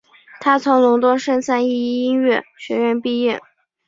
[0.39, 3.39] 他从伦敦圣三一音乐学院毕业。